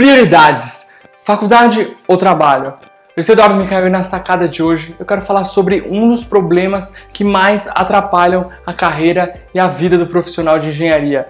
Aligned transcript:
Prioridades: 0.00 0.94
faculdade 1.22 1.94
ou 2.08 2.16
trabalho? 2.16 2.72
Eu 3.14 3.22
sou 3.22 3.34
Eduardo 3.34 3.54
Micael 3.54 3.86
e 3.86 3.90
na 3.90 4.02
sacada 4.02 4.48
de 4.48 4.62
hoje 4.62 4.96
eu 4.98 5.04
quero 5.04 5.20
falar 5.20 5.44
sobre 5.44 5.82
um 5.82 6.08
dos 6.08 6.24
problemas 6.24 6.94
que 7.12 7.22
mais 7.22 7.68
atrapalham 7.68 8.48
a 8.64 8.72
carreira 8.72 9.34
e 9.52 9.58
a 9.60 9.68
vida 9.68 9.98
do 9.98 10.06
profissional 10.06 10.58
de 10.58 10.70
engenharia. 10.70 11.26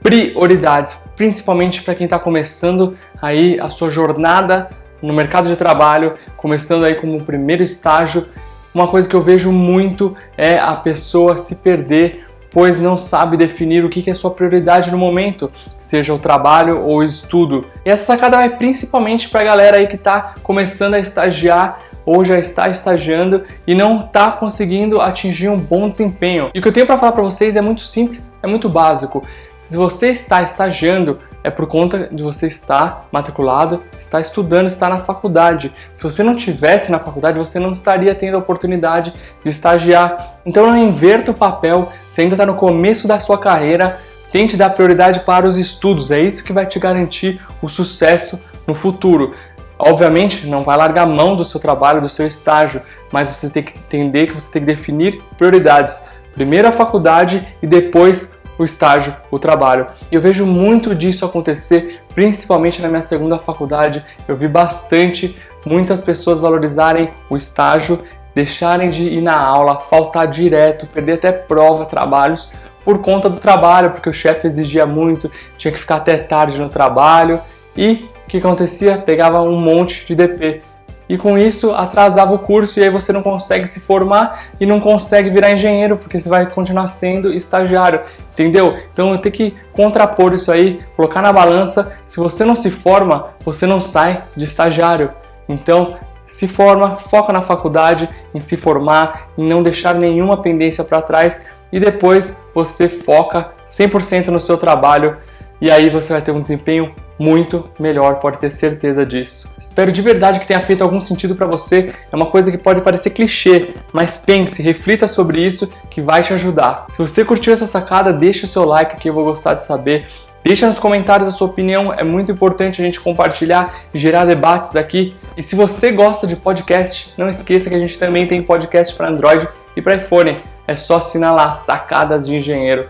Prioridades, 0.00 1.04
principalmente 1.16 1.82
para 1.82 1.96
quem 1.96 2.04
está 2.04 2.16
começando 2.16 2.96
aí 3.20 3.58
a 3.58 3.68
sua 3.68 3.90
jornada 3.90 4.70
no 5.02 5.12
mercado 5.12 5.48
de 5.48 5.56
trabalho, 5.56 6.14
começando 6.36 6.84
aí 6.84 6.94
como 6.94 7.24
primeiro 7.24 7.64
estágio. 7.64 8.28
Uma 8.72 8.86
coisa 8.86 9.08
que 9.08 9.16
eu 9.16 9.20
vejo 9.20 9.50
muito 9.50 10.16
é 10.38 10.56
a 10.60 10.76
pessoa 10.76 11.36
se 11.36 11.56
perder 11.56 12.24
pois 12.56 12.78
não 12.78 12.96
sabe 12.96 13.36
definir 13.36 13.84
o 13.84 13.90
que 13.90 14.08
é 14.08 14.14
sua 14.14 14.30
prioridade 14.30 14.90
no 14.90 14.96
momento, 14.96 15.52
seja 15.78 16.14
o 16.14 16.18
trabalho 16.18 16.80
ou 16.84 17.00
o 17.00 17.02
estudo. 17.02 17.66
E 17.84 17.90
essa 17.90 18.06
sacada 18.06 18.38
vai 18.38 18.48
principalmente 18.48 19.28
para 19.28 19.42
a 19.42 19.44
galera 19.44 19.76
aí 19.76 19.86
que 19.86 19.96
está 19.96 20.34
começando 20.42 20.94
a 20.94 20.98
estagiar 20.98 21.82
ou 22.06 22.24
já 22.24 22.38
está 22.38 22.70
estagiando 22.70 23.44
e 23.66 23.74
não 23.74 24.00
está 24.00 24.30
conseguindo 24.30 25.02
atingir 25.02 25.50
um 25.50 25.58
bom 25.58 25.86
desempenho. 25.86 26.50
E 26.54 26.58
o 26.58 26.62
que 26.62 26.68
eu 26.68 26.72
tenho 26.72 26.86
para 26.86 26.96
falar 26.96 27.12
para 27.12 27.22
vocês 27.22 27.56
é 27.56 27.60
muito 27.60 27.82
simples, 27.82 28.34
é 28.42 28.46
muito 28.46 28.70
básico. 28.70 29.22
Se 29.58 29.76
você 29.76 30.08
está 30.08 30.40
estagiando, 30.40 31.18
é 31.46 31.50
por 31.50 31.68
conta 31.68 32.08
de 32.10 32.24
você 32.24 32.48
estar 32.48 33.06
matriculado, 33.12 33.84
estar 33.96 34.20
estudando, 34.20 34.66
estar 34.66 34.88
na 34.88 34.98
faculdade. 34.98 35.72
Se 35.94 36.02
você 36.02 36.20
não 36.20 36.34
tivesse 36.34 36.90
na 36.90 36.98
faculdade, 36.98 37.38
você 37.38 37.60
não 37.60 37.70
estaria 37.70 38.12
tendo 38.16 38.34
a 38.34 38.40
oportunidade 38.40 39.12
de 39.44 39.48
estagiar. 39.48 40.40
Então 40.44 40.66
não 40.66 40.76
inverta 40.76 41.30
o 41.30 41.34
papel, 41.34 41.92
você 42.08 42.22
ainda 42.22 42.34
está 42.34 42.44
no 42.44 42.56
começo 42.56 43.06
da 43.06 43.20
sua 43.20 43.38
carreira, 43.38 43.96
tente 44.32 44.56
dar 44.56 44.70
prioridade 44.70 45.20
para 45.20 45.46
os 45.46 45.56
estudos, 45.56 46.10
é 46.10 46.20
isso 46.20 46.42
que 46.42 46.52
vai 46.52 46.66
te 46.66 46.80
garantir 46.80 47.40
o 47.62 47.68
sucesso 47.68 48.42
no 48.66 48.74
futuro. 48.74 49.32
Obviamente, 49.78 50.48
não 50.48 50.64
vai 50.64 50.76
largar 50.76 51.04
a 51.04 51.06
mão 51.06 51.36
do 51.36 51.44
seu 51.44 51.60
trabalho, 51.60 52.00
do 52.00 52.08
seu 52.08 52.26
estágio, 52.26 52.82
mas 53.12 53.28
você 53.28 53.48
tem 53.50 53.62
que 53.62 53.78
entender 53.78 54.26
que 54.26 54.34
você 54.34 54.50
tem 54.50 54.62
que 54.62 54.66
definir 54.66 55.22
prioridades. 55.38 56.06
Primeiro 56.34 56.66
a 56.66 56.72
faculdade 56.72 57.46
e 57.62 57.68
depois 57.68 58.35
o 58.58 58.64
estágio, 58.64 59.14
o 59.30 59.38
trabalho. 59.38 59.86
Eu 60.10 60.20
vejo 60.20 60.46
muito 60.46 60.94
disso 60.94 61.24
acontecer, 61.24 62.00
principalmente 62.14 62.80
na 62.80 62.88
minha 62.88 63.02
segunda 63.02 63.38
faculdade. 63.38 64.04
Eu 64.26 64.36
vi 64.36 64.48
bastante 64.48 65.36
muitas 65.64 66.00
pessoas 66.00 66.40
valorizarem 66.40 67.10
o 67.28 67.36
estágio, 67.36 68.02
deixarem 68.34 68.90
de 68.90 69.04
ir 69.04 69.20
na 69.20 69.36
aula, 69.36 69.78
faltar 69.78 70.26
direto, 70.28 70.86
perder 70.86 71.14
até 71.14 71.32
prova, 71.32 71.86
trabalhos 71.86 72.52
por 72.84 73.00
conta 73.00 73.28
do 73.28 73.40
trabalho, 73.40 73.90
porque 73.90 74.08
o 74.08 74.12
chefe 74.12 74.46
exigia 74.46 74.86
muito, 74.86 75.28
tinha 75.56 75.72
que 75.72 75.80
ficar 75.80 75.96
até 75.96 76.16
tarde 76.16 76.60
no 76.60 76.68
trabalho 76.68 77.40
e 77.76 78.08
o 78.24 78.28
que 78.28 78.38
acontecia? 78.38 78.96
Pegava 78.96 79.42
um 79.42 79.58
monte 79.58 80.06
de 80.06 80.14
DP 80.14 80.62
e 81.08 81.16
com 81.16 81.38
isso 81.38 81.72
atrasava 81.72 82.34
o 82.34 82.38
curso 82.38 82.80
e 82.80 82.82
aí 82.82 82.90
você 82.90 83.12
não 83.12 83.22
consegue 83.22 83.66
se 83.66 83.80
formar 83.80 84.46
e 84.60 84.66
não 84.66 84.80
consegue 84.80 85.30
virar 85.30 85.52
engenheiro 85.52 85.96
porque 85.96 86.18
você 86.18 86.28
vai 86.28 86.46
continuar 86.46 86.86
sendo 86.86 87.32
estagiário, 87.32 88.02
entendeu? 88.32 88.76
Então 88.92 89.12
eu 89.12 89.18
tenho 89.18 89.34
que 89.34 89.54
contrapor 89.72 90.34
isso 90.34 90.50
aí, 90.50 90.80
colocar 90.96 91.22
na 91.22 91.32
balança. 91.32 91.96
Se 92.04 92.18
você 92.18 92.44
não 92.44 92.56
se 92.56 92.70
forma, 92.70 93.30
você 93.44 93.66
não 93.66 93.80
sai 93.80 94.22
de 94.36 94.44
estagiário. 94.44 95.12
Então 95.48 95.96
se 96.26 96.48
forma, 96.48 96.96
foca 96.96 97.32
na 97.32 97.40
faculdade, 97.40 98.08
em 98.34 98.40
se 98.40 98.56
formar, 98.56 99.28
em 99.38 99.46
não 99.46 99.62
deixar 99.62 99.94
nenhuma 99.94 100.42
pendência 100.42 100.82
para 100.82 101.00
trás 101.00 101.46
e 101.72 101.78
depois 101.78 102.44
você 102.54 102.88
foca 102.88 103.52
100% 103.66 104.28
no 104.28 104.40
seu 104.40 104.56
trabalho 104.56 105.16
e 105.60 105.70
aí 105.70 105.88
você 105.88 106.12
vai 106.12 106.22
ter 106.22 106.32
um 106.32 106.40
desempenho 106.40 106.92
muito 107.18 107.70
melhor, 107.78 108.16
pode 108.16 108.38
ter 108.38 108.50
certeza 108.50 109.04
disso. 109.04 109.50
Espero 109.58 109.90
de 109.90 110.02
verdade 110.02 110.38
que 110.38 110.46
tenha 110.46 110.60
feito 110.60 110.82
algum 110.82 111.00
sentido 111.00 111.34
para 111.34 111.46
você. 111.46 111.92
É 112.10 112.16
uma 112.16 112.26
coisa 112.26 112.50
que 112.50 112.58
pode 112.58 112.80
parecer 112.80 113.10
clichê, 113.10 113.74
mas 113.92 114.18
pense, 114.18 114.62
reflita 114.62 115.08
sobre 115.08 115.40
isso 115.40 115.72
que 115.90 116.00
vai 116.00 116.22
te 116.22 116.32
ajudar. 116.34 116.86
Se 116.90 116.98
você 116.98 117.24
curtiu 117.24 117.52
essa 117.52 117.66
sacada, 117.66 118.12
deixa 118.12 118.44
o 118.44 118.48
seu 118.48 118.64
like 118.64 118.96
que 118.96 119.08
eu 119.08 119.14
vou 119.14 119.24
gostar 119.24 119.54
de 119.54 119.64
saber. 119.64 120.06
Deixa 120.44 120.68
nos 120.68 120.78
comentários 120.78 121.26
a 121.26 121.32
sua 121.32 121.48
opinião, 121.48 121.92
é 121.92 122.04
muito 122.04 122.30
importante 122.30 122.80
a 122.80 122.84
gente 122.84 123.00
compartilhar 123.00 123.74
e 123.92 123.98
gerar 123.98 124.24
debates 124.24 124.76
aqui. 124.76 125.16
E 125.36 125.42
se 125.42 125.56
você 125.56 125.90
gosta 125.90 126.24
de 126.24 126.36
podcast, 126.36 127.12
não 127.16 127.28
esqueça 127.28 127.68
que 127.68 127.74
a 127.74 127.80
gente 127.80 127.98
também 127.98 128.28
tem 128.28 128.40
podcast 128.40 128.94
para 128.94 129.08
Android 129.08 129.48
e 129.74 129.82
para 129.82 129.96
iPhone. 129.96 130.40
É 130.68 130.76
só 130.76 130.96
assinar 130.96 131.34
lá, 131.34 131.54
Sacadas 131.54 132.26
de 132.26 132.36
Engenheiro. 132.36 132.88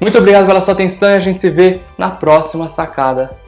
Muito 0.00 0.18
obrigado 0.18 0.46
pela 0.46 0.60
sua 0.60 0.74
atenção 0.74 1.10
e 1.10 1.14
a 1.14 1.20
gente 1.20 1.40
se 1.40 1.48
vê 1.48 1.80
na 1.96 2.10
próxima 2.10 2.68
sacada. 2.68 3.45